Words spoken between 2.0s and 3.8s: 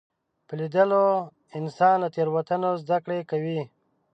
له تېروتنو زده کړه کوي